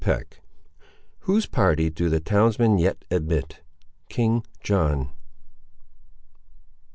[0.03, 0.41] CHAPTER XIV
[1.19, 3.59] Whose party do the townsmen yet admit?
[4.09, 5.11] —King John.